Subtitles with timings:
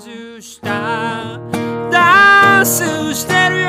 [0.00, 1.38] 外した。
[1.92, 3.68] ダンスしてるよ。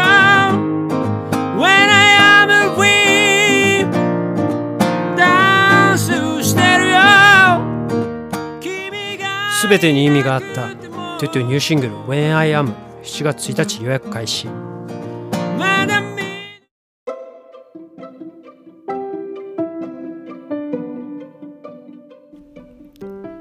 [1.57, 3.85] When I am free
[5.17, 6.99] ダンスしてるよ。
[8.61, 10.69] 君がすべてに意味があった。
[11.19, 12.73] トゥトゥニューシングル When I Am
[13.03, 14.47] 7月1日予約開始。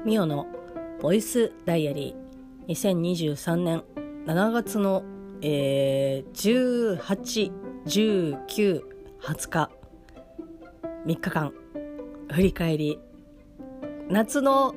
[0.03, 0.45] ミオの
[1.01, 2.20] ボイスダイアリー
[2.71, 3.83] 2023年
[4.25, 5.03] 7月の、
[5.41, 7.51] えー、18、
[7.85, 8.81] 19、
[9.21, 9.69] 20日
[11.05, 11.53] 3日間
[12.31, 12.97] 振り返り。
[14.09, 14.73] 夏の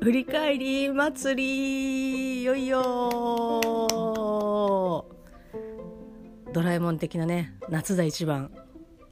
[0.00, 2.42] 振り返り祭り。
[2.42, 3.60] いよいよ
[6.52, 8.52] ドラえもん的なね夏だ一番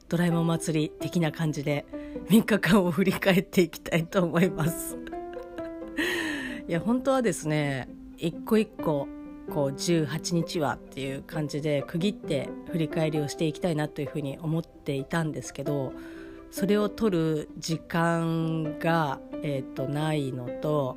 [0.08, 1.86] ドラえもん祭り的な感じで
[2.28, 4.96] 3日間を振り返っていきたいと思います。
[6.68, 7.88] いや本当はですね
[8.22, 9.08] 一個一個
[9.50, 15.92] こう18日はっていう感じで区切って振り返りをしていきたいなというふうに思っていたんですけど
[16.52, 20.96] それを取る時間が、えー、とないのと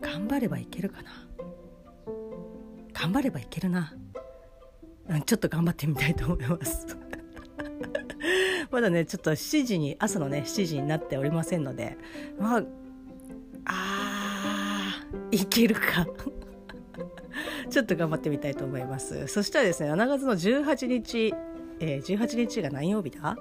[0.00, 1.10] 頑張ればいけるかな？
[2.94, 3.92] 頑張ればいけるな、
[5.10, 6.86] うん、ちょっと頑張ってみたいと思います。
[8.70, 11.98] まだねちょっと7時に朝のね7時になっておりませんので
[12.38, 12.62] まあ
[15.36, 16.06] あーいけるか
[17.70, 21.34] ちょっと頑張ってみたいと思いますそしたらですね7月の18日、
[21.80, 23.36] えー、18日が何曜日だ？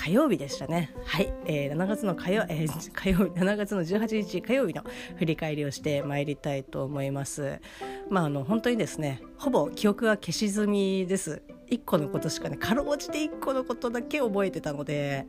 [0.00, 0.94] 火曜日でしたね。
[1.04, 4.82] はい、えー、7月の火曜、えー、火曜日、7月の18日火曜日の
[5.18, 7.60] 振り返りをしてまいりたいと思います。
[8.08, 11.42] まあ、あの、本当にですね、ほぼ記憶が消し済みです。
[11.70, 15.26] 1個のことしかね、かろうじて1個のことだけ覚えてたので、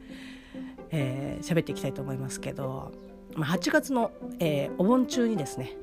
[0.91, 2.91] えー、喋っていきたいと思いますけど、
[3.35, 5.75] まあ、8月の、えー、お盆中にですね、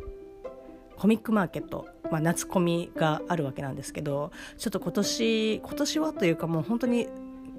[0.98, 7.08] コミックマーケット、まあ、夏コミがあるわけなんですけどちょっと今年今年はというかもう本当に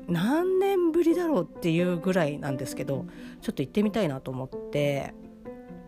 [0.07, 3.05] 何年ぶりだろうっていうぐらいなんですけど
[3.41, 5.13] ちょっと行ってみたいなと思って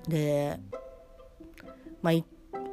[0.07, 0.59] で
[2.01, 2.23] まあ行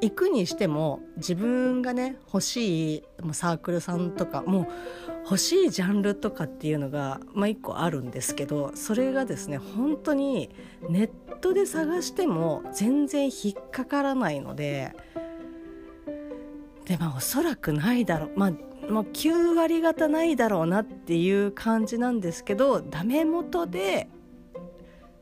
[0.00, 4.66] 行くにしても自分がね欲しいサークルさんとかもう
[5.24, 10.50] 欲しいジャンルとかっていうのが、まあ、一個あるんですけどそれがですね本当に
[10.88, 14.94] ネットで探しても全然引っかからないので
[16.84, 18.50] でまあおそらくないだろうまあ
[18.90, 24.08] もう9割方ないだろうなっていう感じなんですけどダメ元で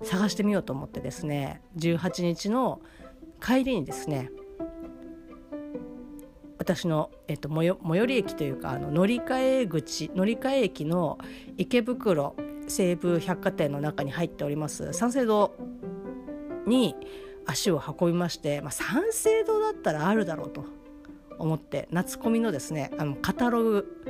[0.03, 2.81] 探してみようと思ってですね18日の
[3.41, 4.31] 帰りにですね
[6.67, 11.17] 私の、えっと、最寄り駅というかあの乗り換え口乗り換え駅の
[11.57, 12.35] 池袋
[12.67, 14.93] 西武百貨店の中に入っております。
[14.93, 15.55] 三省堂
[16.67, 16.97] に
[17.47, 20.65] 足を運びまして、まあ、三省堂だったらあるだろうと
[21.39, 24.03] 思って夏コミのですねあのカタログ、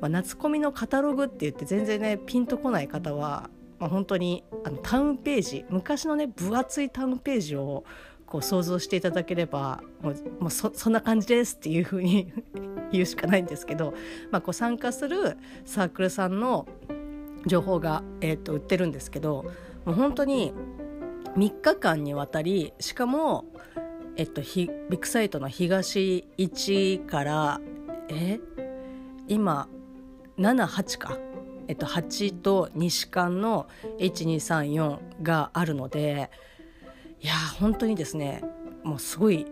[0.00, 3.48] まあ、夏コミのカタログって言って全然ねピンとこない方は、
[3.78, 7.84] まあ、本当にあのタウンページ昔のね分厚いタウンページを
[8.26, 12.32] こう想像していただければもうもうそんな感じですっていう風に
[12.92, 13.94] 言うしかないんですけど、
[14.30, 16.66] まあ、こう参加するサークルさんの
[17.46, 19.44] 情報が、えー、と売ってるんですけど
[19.84, 20.52] もう本当に
[21.36, 23.44] 3日間にわたりしかも、
[24.16, 27.60] えっと、ビッグサイトの東1から
[28.08, 28.40] え
[29.28, 29.68] 今
[30.38, 31.18] 78か、
[31.68, 33.66] えっと、8と西館の
[33.98, 36.30] 1234があるので
[37.26, 38.40] いや本当にですね
[38.84, 39.46] もうすごい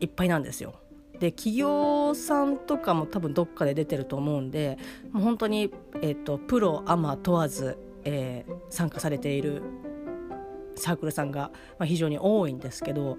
[0.00, 0.74] いっぱいなんですよ。
[1.18, 4.78] で企業さんとかも多分どっかで出てると思うんで
[5.10, 5.72] もう本当に、
[6.02, 9.62] えっと、プロアマ問わず、えー、参加されている
[10.76, 13.18] サークルさんが、まあ、非常に多いんですけど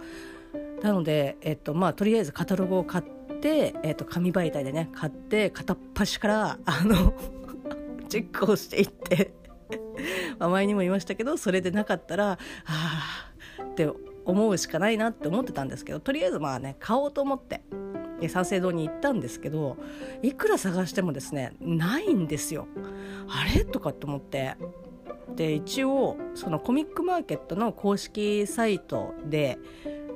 [0.81, 3.03] なので、えっとまあ、とりあえずカタログを買っ
[3.39, 7.13] て、えっと、紙媒体でね買って片っ端からあの
[8.09, 9.31] チェックをしていって
[10.39, 13.30] 前にも言いましたけどそれでなかったらはあ
[13.71, 13.89] って
[14.25, 17.61] 思うしかないなって思ってたんですけどとりあえずまあね買おうと思って
[18.29, 19.77] 三省堂に行ったんですけど
[20.21, 22.67] いくら探してもですねないんですよ。
[23.27, 23.65] あれ？
[23.65, 24.55] とかって思って。
[25.35, 29.57] で一応そのコミックマーケットの公式サイトで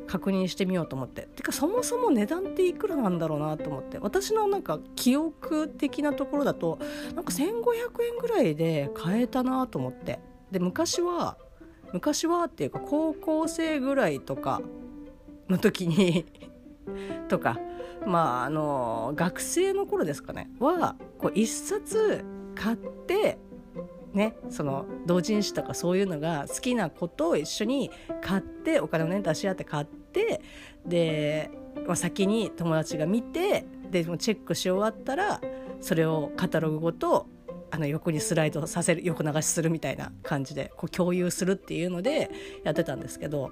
[0.07, 1.27] 確認してみようと思って。
[1.35, 3.97] てかそもそも値段っていくらなんだろうなと思って。
[3.97, 6.77] 私のなんか記憶的なところだと
[7.15, 10.19] なんか1500円ぐらいで買えたなと思って。
[10.51, 11.37] で昔は
[11.95, 14.61] 昔はっていうか高校生ぐらいとか
[15.47, 16.25] の時に
[17.29, 17.57] とか
[18.05, 20.51] まああの学生の頃ですかね。
[20.59, 23.37] はこう一冊買って
[24.11, 27.89] ねその同人誌とかそういうのが好きなことを一緒に
[28.21, 30.41] 買ってお金をね出し合って買って
[30.85, 31.49] で、
[31.87, 35.39] まあ、先に友達が見てでもチェックし終わったら
[35.79, 37.27] それをカタログごと
[37.75, 42.31] あの横にスライドさせる横流しするみたいな感じでこう共有するっていうので
[42.63, 43.51] やってたんですけど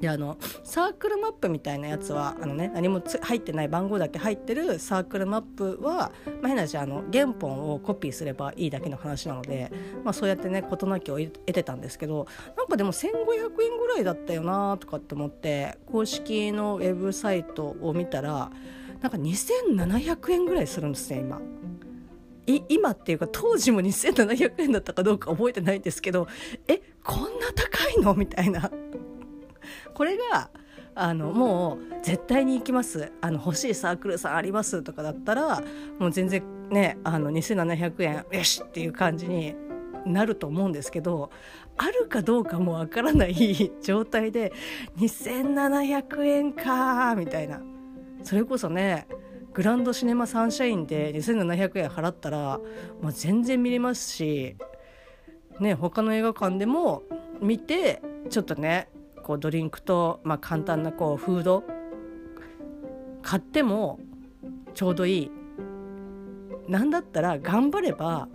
[0.00, 6.12] であのサークルマップみたいなやつはあの、ね、何も入ってない番号だけ入ってるサークルマップは、
[6.42, 9.72] まあ、変な話あの原本をコピーすればいいだけの話なので、
[10.04, 13.08] まあ、そうやってね事なきを得てたんですけどなんかでも1500
[13.62, 18.52] 円ぐらいだったよなとかって思って公式のウェブサイトを見たら
[19.00, 21.40] なんか2700円ぐらいするんですね今。
[22.68, 26.26] 今っていうか当時も2700円だったかどうか覚えてないんですけど
[26.66, 28.14] えこんな高いの？
[28.14, 28.70] みたいな。
[29.94, 30.50] これが
[30.94, 33.12] あのもう絶対に行きます。
[33.20, 35.62] あの欲しいサークルさんありますとかだったら
[35.98, 39.54] もう全然ねあの2700円よしっていう感じに
[40.06, 41.30] なると思うんですけど
[41.76, 44.52] あるかどうかもわからない状態で
[44.96, 47.60] 2700円かみたいな。
[48.24, 49.06] それこそね
[49.52, 52.60] グランドシネマサンシャインで2700円払ったら、
[53.00, 54.56] まあ、全然見れますし、
[55.60, 57.02] ね、他の映画館でも
[57.40, 58.88] 見てちょっとね
[59.22, 61.64] こうドリンクと、まあ、簡単なこうフード
[63.22, 63.98] 買っても
[64.74, 65.30] ちょうどいい
[66.68, 68.28] なんだったら頑張れば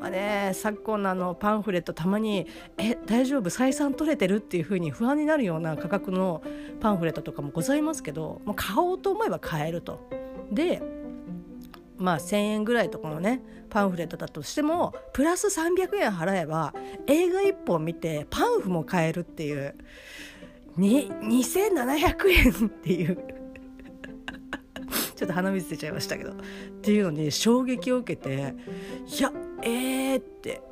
[0.00, 2.46] まあね、昨今のあのパンフレットたまに
[2.78, 3.50] 「え大丈夫？
[3.50, 6.42] 採算取れてる?」っていうふうに不安になるような価格の
[6.80, 10.19] パンフレットとかもございますけどもう買おうと思えば買えると。
[10.50, 10.82] で
[11.96, 16.74] まあ1,000円ぐらいとかのねパンフレットだとしてもプラス300円払えば
[17.06, 19.74] 映画1本見てパンフも買えるっていう。
[20.76, 23.16] に2700円っていう。
[25.14, 26.32] ちょっと鼻水出ちゃいましたけど。
[26.32, 26.34] っ
[26.80, 28.54] ていうのに衝撃を受けて
[29.06, 29.32] いや
[29.62, 30.62] えーって。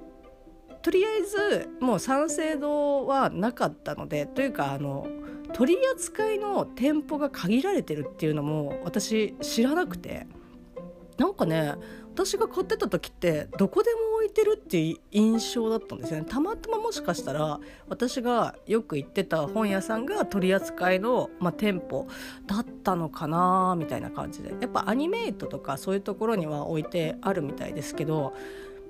[0.81, 5.07] とりあえずもう三省堂はなかったのでというかあの
[5.53, 10.27] 取り扱いの店舗が限られてるっていうのも私知らなくて。
[11.19, 11.75] なんかね
[12.15, 16.27] 私が買ってた時ってどこでも置いてるっていう印象だったんですよね。
[16.29, 22.09] たまたまもしかしたら私がよく行ってた本屋さんが取り扱いの、まあ、店舗
[22.47, 24.51] だったのかなみたいな感じで。
[24.61, 28.35] やっぱアニメイトとかそういうところには置いてあるみたいですけど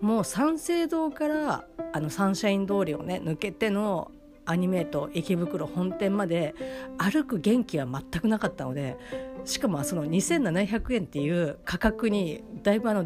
[0.00, 4.11] もう三省堂からあのサンシャイン通りをね抜けての
[4.48, 6.54] アニメート池袋本店まで
[6.96, 8.96] 歩く元気は全くなかったので
[9.44, 13.04] しかもその2700円っていう価格にだいぶあの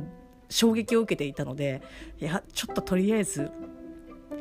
[0.49, 1.83] 衝撃を受けていたので
[2.21, 3.51] いやちょっととりあえず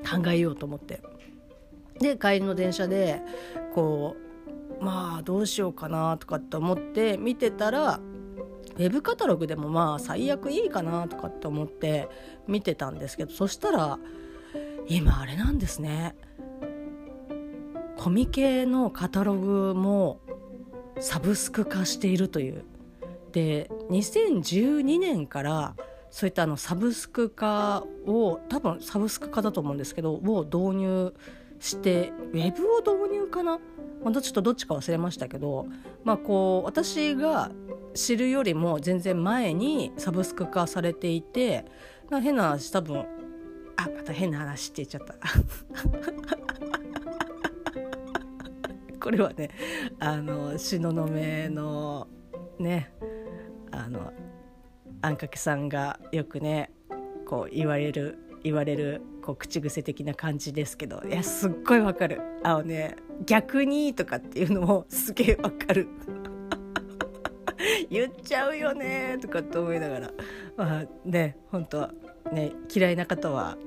[0.08, 1.02] 考えようと思って。
[2.00, 3.22] で帰りの電車で
[3.76, 4.16] こ
[4.80, 8.00] うまあどうしようかなとかって思って見てたら
[8.76, 12.10] ウェブカタログでもまあ最悪いいかなとかって思って
[12.48, 14.00] 見てたんですけどそしたら
[14.88, 16.16] 今あれなんですね。
[18.02, 20.22] コミケのカタログも
[21.00, 22.64] サブスク化しているという。
[23.32, 25.76] で2012年から
[26.10, 31.14] そういったあのサブスク化を多分サブスク化だと思うんですけどを導入
[31.60, 33.60] してウェブを導入かな、
[34.04, 35.68] まあ、ちょっとどっちか忘れましたけど、
[36.04, 37.52] まあ、こう私が
[37.94, 41.66] 知るよりも全然前にサブスク化されていて
[42.10, 43.06] 変な話多分
[43.78, 46.61] あまた変な話って言っちゃった。
[49.02, 49.50] これはね
[50.00, 52.08] あの東雲の
[52.60, 52.94] ね
[53.72, 54.14] あの
[55.02, 56.72] あんかけさんがよくね
[57.26, 62.22] こう言われる言われるこう口癖的な感じですけどいやすっごいわかる。
[62.44, 65.88] あのね逆にとかっていうのもすげえわかる。
[67.90, 70.12] 言っちゃうよねとかって思いながら。
[70.56, 71.90] まあね本当
[72.32, 73.58] ね嫌いな方は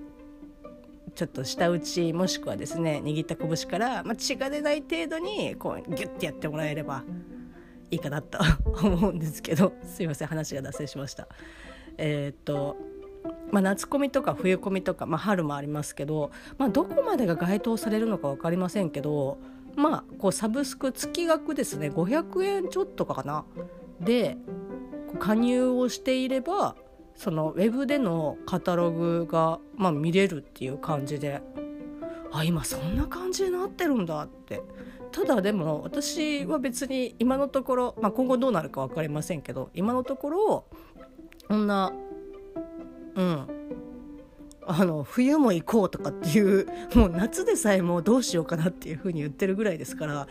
[1.14, 7.04] ちょっと舌打ちもしくはですね握った拳から、まあ、血が出ない程度にこうギュッてやってもらえれば
[7.90, 8.38] いいかなと
[8.82, 11.28] 思うんですけどすいません話が脱線しました。
[11.96, 12.76] えー、っと
[13.50, 19.38] まあ、夏コミとか冬コミとか、まあ、春もありますけど、まあ、どこまでが該当されるのか分かりませんけど
[19.76, 23.44] まあこうサブスク月額ですね500円ちょっとかな
[24.00, 24.36] で
[25.18, 26.76] 加入をしていれば
[27.14, 31.42] そのウェブでのカタログが、まあ、見れるっていう感じで
[32.32, 34.62] あ今そんな感じになってるんだって。
[35.12, 40.64] ただでも私は別に今のところ、まあ、今後どうなるか分かりませんけど今のところ
[41.46, 41.92] こんな
[43.14, 43.46] うん。
[44.66, 50.26] あの冬も行こうとかっていうもう夏でさえもうどうしようかなっていうふうに言ってるぐらいですから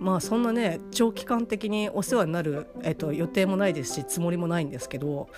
[0.00, 5.28] まあそんなね長期間的にお世話になる、えっと、予定もないですしつもりもないんですけど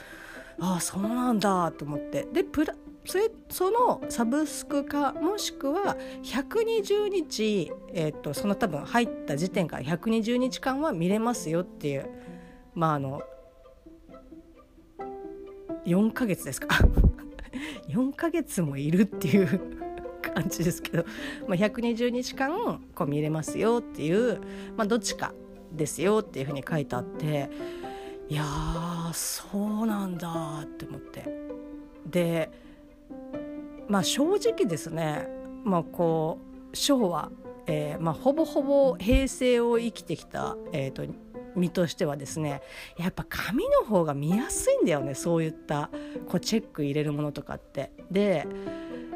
[0.58, 2.26] ああそうなんだと思って。
[2.32, 12.10] でプラそれそのサブスクかもしくは120日、えーと、その多分入った時点から120日間は見れますよっていう
[12.74, 13.22] まああの
[15.86, 16.68] 4ヶ月ですか。
[17.88, 19.60] 4ヶ月もいるっていう
[20.20, 21.04] 感じですけど、
[21.46, 24.40] まあ、120日間こう見れますよっていう、
[24.76, 25.32] まあ、どっちか
[25.72, 27.48] ですよっていうふうに書いてあって
[28.28, 28.44] いや
[29.12, 31.24] そうなんだって思って
[32.06, 32.50] で
[33.88, 35.28] まあ正直ですね
[35.64, 36.38] まあこ
[36.72, 37.30] う昭和、
[37.66, 41.04] えーまあ、ほぼほぼ平成を生きてきた、えーと、
[41.54, 42.62] 身としてはですね
[42.98, 45.90] やっぱ紙の方が見やすいんだよねそういった
[46.28, 47.92] こうチェック入れるものとかって。
[48.10, 48.46] で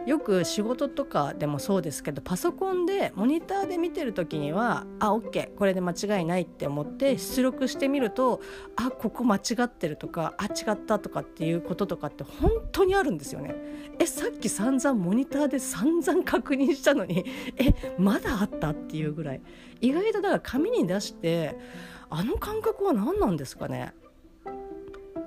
[0.06, 8.40] よく仕事とかでもそうですけどパソコンでモニターで見てる時にはあ OK これで間違いないって思って出力してみると
[8.76, 13.54] あここ間違ってるとかあ違ったとかっていうこととかって本当にあるんですよね。
[13.98, 17.24] えさっき散々モニターで散々確認したのに
[17.56, 19.42] えまだあったっていうぐらい
[19.80, 21.56] 意外とだから紙に出して
[22.08, 23.94] あの感覚は何なんですかね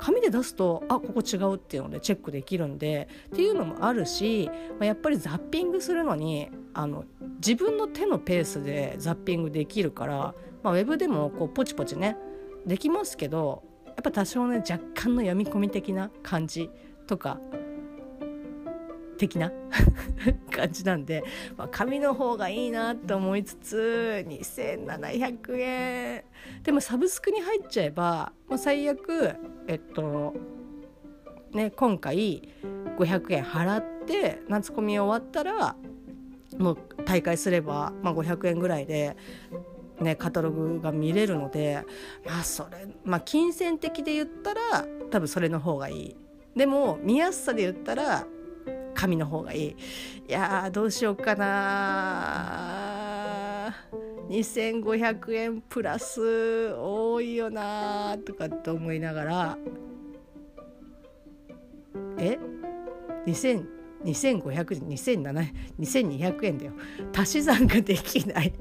[0.04, 7.06] 紙で出すとあここ違うっていうのでチェックできるんでっていうのもあるし、まあ、やっぱりザッピングするのにあの
[7.38, 12.18] 自分の手のペースでザッピングできるから、まあ、ウェブでもこうポチポチね
[12.66, 16.70] できますけどやっぱ多少ね若干の読み込み的な感じ
[17.08, 17.40] とか
[19.18, 19.52] 的な
[20.52, 21.24] 感じなんで、
[21.58, 26.24] まあ、紙の方がいいなと思いつつ2700円。
[26.64, 29.36] でもサブスクに入っちゃえば、まあ、最悪
[29.68, 30.34] えっと
[31.52, 32.50] ね今回
[32.98, 35.76] 500円払って夏コミ終わったら
[36.58, 39.16] もう大会すれば、まあ、500円ぐらいで
[40.02, 41.86] ね、カタログが見れるので
[42.26, 46.16] まあそれまあ金銭的で言ったら多分それの方がいい。
[46.56, 48.28] でも見やすさで言ったら
[48.94, 49.70] 紙の方がいい。
[49.70, 49.76] い
[50.32, 52.54] やどうしようかな。
[54.30, 59.58] 2500円プラス多いよなとかって思いながら。
[62.18, 62.38] え
[63.26, 64.82] ？2000 2500円
[65.80, 66.74] 2200円だよ。
[67.16, 68.48] 足し算ができない。
[68.48, 68.52] っ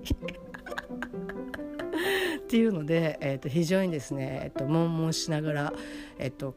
[2.47, 5.73] ていうので、えー、と非常にですね、えー、と悶々しながら、
[6.19, 6.55] えー、と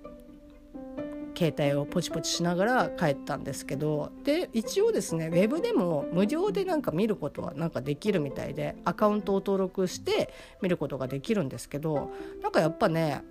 [1.36, 12.12] 携帯をポチポチしながら帰ったんですけどで一応ですねウェブでも無料でなんか見ることはなんかできるみたいでアカウントを登録して見ることができるんですけど
[12.42, 13.24] なんかやっぱね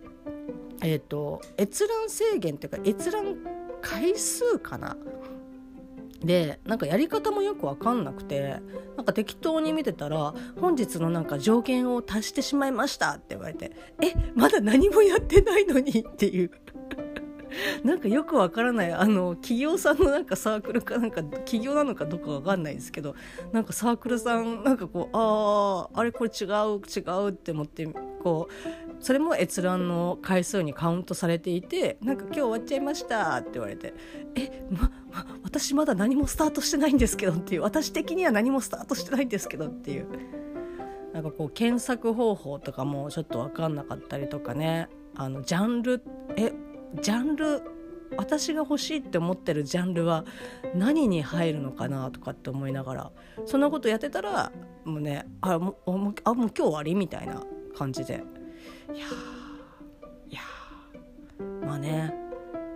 [0.82, 3.36] えっ、ー、と閲覧制限っていうか閲覧
[3.80, 4.96] 回数かな？
[6.20, 8.56] でなんかやり方もよく分かんなくて
[8.96, 16.50] なんか適当に見てたら本日のなんか条件を足してしまいましたって言われてえまだ何もやってないのにっていう
[17.84, 23.14] なんかよくわからないあの企業さんのなんかサークルかなんか企業なのかどうかわかんないですけど
[23.52, 27.86] なんかサークルさんなんかこうあああれこれ違う違うって思って
[28.22, 33.94] こうそれも閲覧の回数にカウントされていてなんか今日終わっちゃいましたって言われて
[34.34, 34.90] えま、
[35.42, 40.06] 私まだ何もスタートしてないんですけどっていう私的には何もスタートしてないんですけどっていう。
[41.12, 44.88] なんかこう検索方法とかもちょっと分かんなかったりとかね。
[45.16, 46.02] あのジャンル
[46.36, 46.52] え
[47.00, 47.62] ジャンル
[48.16, 50.24] 私が欲しいって思ってるジャンルは
[50.74, 53.10] 何に入るのかなとかって思いながら
[53.46, 54.52] そんなことやってたら
[54.84, 57.42] もうねあもうあもう今日終わりみたいな
[57.76, 58.22] 感じで
[58.94, 59.06] いや
[60.28, 60.40] いや
[61.66, 62.14] まあね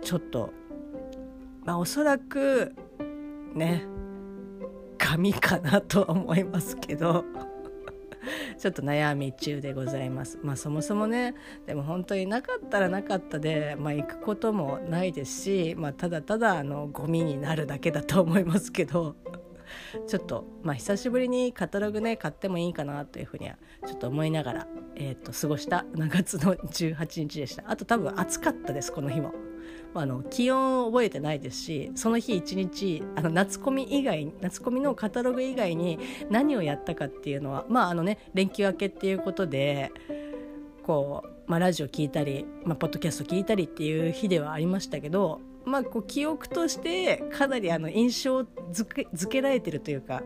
[0.01, 0.51] ちょっと
[1.63, 2.73] まあおそらく
[3.53, 3.85] ね
[4.97, 7.23] 紙かなとは思いますけど。
[8.57, 10.39] ちょっと悩み中でございます。
[10.43, 11.35] まあそもそもね
[11.65, 19.15] でも本当になかったらなかったで、まあ、行くこともないですし、まあ、ただただあのゴミになるだけだと思いますけど。
[20.07, 29.48] ちょっとまあ久しぶりにカタログね買ってもいいかなというふうにはちょっと思いながら、えー、と過ごした7月の18日でしたあと多分暑かったですこの日も。
[29.93, 35.99] あの気温を覚えてないですしその日一日あの夏コミ以外夏コミのカタログ以外に
[36.29, 39.91] 何をやったかっていうのはまああのね連休明けっていうことで
[40.83, 48.39] こう、まあ、ラジオ聞いたり、まあ、ポッドキャスト聞いたりっていう日ではありましたけどまあ、こう記憶としてかなりあの印象
[48.71, 50.23] づけづけられてるというか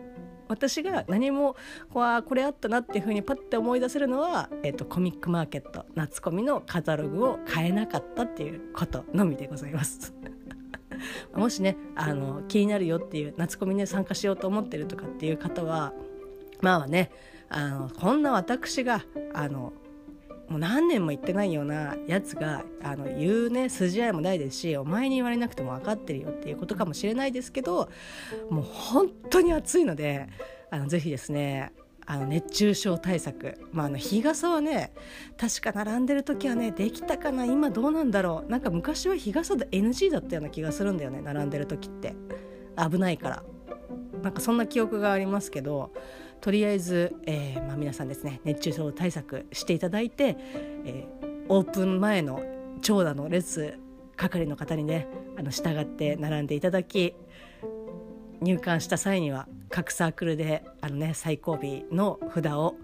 [0.48, 1.56] 私が何も
[1.92, 10.14] ここれあったなっていうふうにパッて思い出せるのは、えーと、コミックマーケット夏コミのカタログを買えなかったっていうことのみでございます。
[11.34, 15.92] もしねあの気になるよっていう夏コミね参加しようと思ってるとかっていう方は
[16.60, 17.10] まあね
[17.48, 19.72] あのこんな私があの
[20.48, 27.88] もう何年も言ってないようなやつがあの言うね筋合いもないですしお前に言われなくても分かってるよっていうことかもしれないですけど
[28.50, 30.28] もう本当に暑いので
[30.70, 31.72] あのぜひですね
[32.06, 34.92] あの熱中症対策、まあ、あの日傘はね
[35.38, 42.14] 確か並んでる時はねできたかな今どうなんだろうなんか昔は日傘で NG だったような気がするんだよね並んでる時って。
[42.76, 43.42] 危ないから。
[44.22, 45.92] なんかそんな記憶がありますけど
[46.44, 50.36] とりあえず、えーまあ、皆さんですね熱中症対策していただいて、
[50.84, 52.42] えー、オープン前の
[52.82, 53.78] 長蛇の列
[54.16, 55.08] 係の方にね
[55.38, 57.14] あの従って並んでいただき
[58.42, 62.74] 入館した際には各サークルであの、ね、最後尾の札を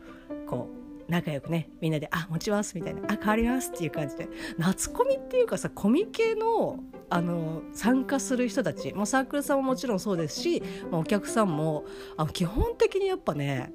[0.47, 0.80] こう
[1.11, 4.29] 仲良くねみんなで「あ持ちます」みたいな「あ変わります」っていう感じで。
[4.59, 8.93] 夏コミっていうかさコミケのあの参加する人たち。
[8.95, 11.85] もうサークルさんももちろんそうですし、まあ、お客さんも
[12.17, 13.73] あの基本的にやっぱね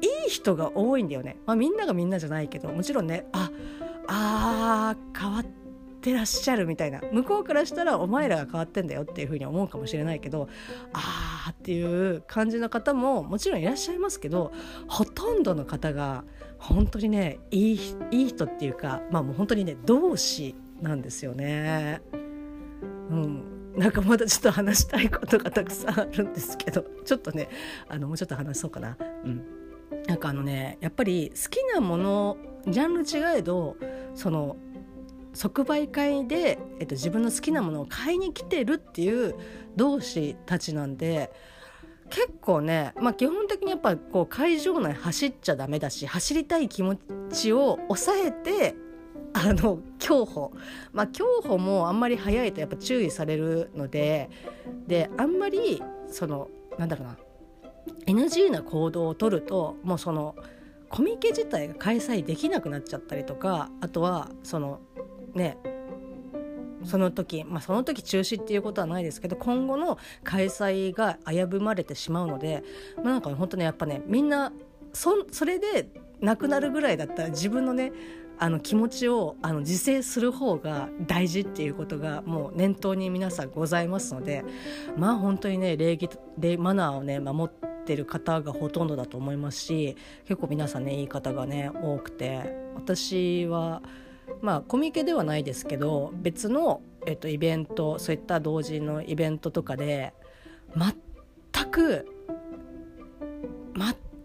[0.00, 3.50] いい人が多いんだよね、まあ、みんながみんなじゃないけどもちろんねあ
[4.08, 5.44] あ変わっ
[6.00, 7.00] てらっしゃるみたいな。
[7.12, 10.48] 向こうからしたらお前らが変わってんだよっていうふうに思うかもしれないけど
[10.92, 14.52] あーっていう感じの方ももちろんいらっしゃいますけど
[14.86, 16.24] ほとんどの方が
[16.58, 22.00] 本当にねいいいい人っていうかまあもう本当にね同志なんですよね。
[23.10, 27.48] うん、なんかまだちょっと話したいことがたくさんあるんですけどちょっとね
[27.88, 28.96] あのもうちょっと話そうかな。
[29.24, 29.42] うん
[30.06, 32.36] なんかあのねやっぱり好きなもの
[32.66, 33.76] ジャンル違えど
[34.14, 34.56] その
[35.32, 39.34] 即売会で、えっと、自分の好きなものを買いに来てるっていう
[39.76, 41.30] 同志たちなんで
[42.10, 46.96] 結構ね、まあ、基本的にやっぱこう会場内走っちゃダメだし走りたい気持
[47.32, 48.74] ちを抑えて
[49.32, 50.52] あの競歩。
[50.92, 54.30] まあ競歩もあんまり速いとやっぱ注意されるので
[54.86, 56.48] であんまりその
[56.78, 57.16] なんだろうな
[58.06, 60.34] NG な行動をとるともうその
[60.88, 64.80] コミケ自体が開催できなくなっちゃったりとかあとはその
[65.34, 65.58] ね
[66.86, 72.62] その時まあその時中止っていうことはないですけど今後の開催が危ぶまれてしまうので、
[72.96, 74.52] まあ、なんか本当ねやっぱねみんな
[74.92, 75.88] そそれで
[76.20, 77.92] 亡くなるぐらいだったら自分のね
[78.38, 84.44] あの気持ちをあの自制する方が大事っていうことがもう念頭に皆さんございますので
[84.96, 89.96] まあ本当にね礼儀礼マナーをね守ってる方がほとんどだと思いますし
[90.26, 93.82] 結構皆さんねいい方がね多くて私は
[94.40, 100.14] まあコミケではないですけど別の、えっと、イベントそういった同時のイベントとかで
[100.76, 102.06] 全く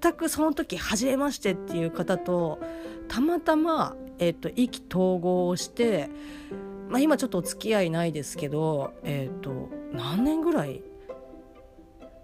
[0.02, 2.60] 全くその時初めましてっていう方と
[3.08, 6.10] たまたま、えっと、意気投合をして、
[6.90, 10.82] まあ、今ちょっとお付き合いないですけど、えっと、何年ぐらい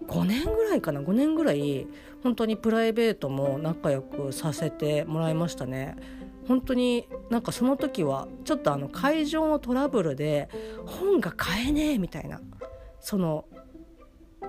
[0.06, 1.86] ？5年ぐらいかな？5年ぐらい
[2.22, 5.96] 本当にプライベートも仲良くさせてもらいましたね。
[6.48, 10.48] 本当になんかその時はちょっとあの会場のトラブルで
[10.86, 12.40] 本が買えねえみたいな
[13.00, 13.44] その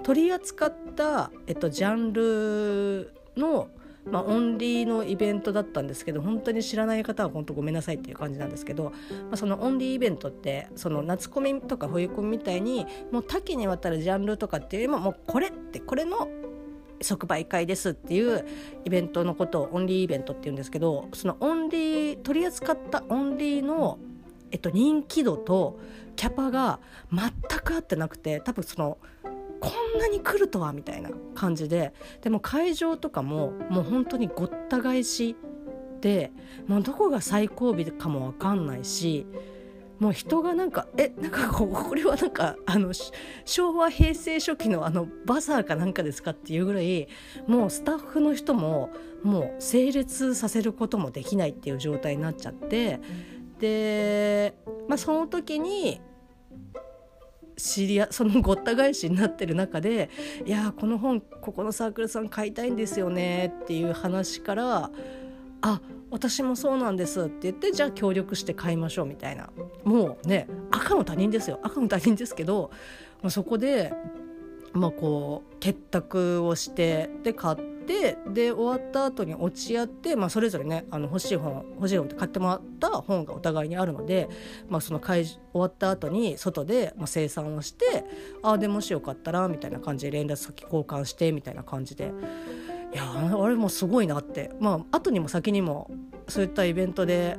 [0.04, 3.68] 取り扱った、えっと、ジャンルの、
[4.10, 8.92] まあ、オンリーのイベントだったんですけど本当に知らない方は本当ごめんなさいっていう感じなんですけど、ま
[9.34, 16.30] あ、そのオンリーイベントってその夏コミとか冬コミみたいにもう多岐にわたるジャンルとかっていうよりももうこれってこれの
[17.02, 18.46] 即売会ですっていう
[18.86, 23.98] イベントのことをオンリーイベントっていうんですけどそのオンリー取り扱ったオンリーの、
[24.52, 25.80] えっと、人気度と
[26.16, 26.80] キャパが
[27.12, 28.98] 全く合ってなくて多分その
[29.60, 35.36] こんなに来るとはみたいな感じででも会場とかももう本当にごった返し
[36.02, 36.32] で
[36.68, 39.26] もうどこが最後尾かも分かんないし
[40.00, 42.94] もう人がなんかえなんかこれはなんかあの
[43.46, 47.08] 昭和平成初期のあのバザーかなんかですかっていうぐらい
[47.48, 48.92] もうスタッフの人も
[49.24, 53.00] もう整列させることもできないっていう状態になっちゃって
[53.60, 54.56] で、
[54.88, 56.00] まあ、その時に
[57.58, 60.10] 知り合そのごった返しになってる中で
[60.46, 64.90] 「いやこの本ここのサークルさん買いたいんですよね」っていう話から
[65.62, 69.50] 「あっ私もそうなんですって言ってじゃあ協力して買いましょうみたいな
[69.84, 72.72] もうね赤の他人ですよ赤の他人ですけど、
[73.22, 73.94] まあ、そこで、
[74.74, 84.30] まあ、こう結託をしてで買ってで終わった後に落ち合って、まあ、それぞれねあの欲しい本欲しい本って買ってもらった本がお互いにあるので、
[84.68, 88.06] まあ、その会終わった後に外で、まあ、生産をして
[88.44, 92.12] ああでもしよかったらみたいな感じで連絡先交換してみたいな感じで。
[92.94, 94.52] いやあれもすごいなって。
[94.60, 95.90] まあ後にも先にも
[96.28, 97.38] そういったイベントで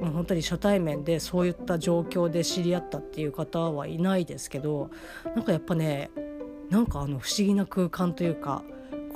[0.00, 4.90] もう本当に初対面でそういった状況で知り合ったっていう方はいないですけど
[5.36, 6.10] なんかやっぱね
[6.70, 8.64] なんかあの不思議な空間というか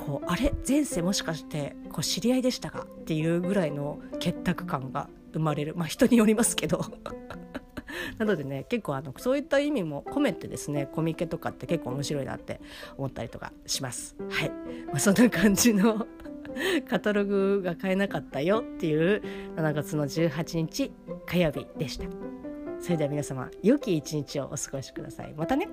[0.05, 5.73] こうあれ前世もしかしてこう知り合いでしたかっていうぐらいの結託感が生まれる。
[5.75, 6.85] まあ人によりますけど。
[8.17, 12.59] なのでね結構あのそういった意味も込めてですねコミケとかって結構面白いなって
[12.97, 14.15] 思ったりとかします。
[14.29, 14.49] はい、
[14.87, 16.07] まあ、そんな感じの
[16.89, 19.21] カタログが買えなかったよっていう
[19.55, 20.91] 7月の18日
[21.25, 22.05] 火曜日でした。
[22.79, 25.33] それでは皆様良き一日をお過ごしください。
[25.35, 25.67] またね